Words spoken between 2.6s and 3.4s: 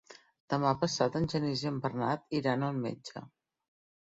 al metge.